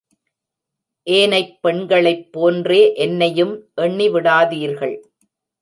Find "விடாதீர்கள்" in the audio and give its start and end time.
4.09-4.95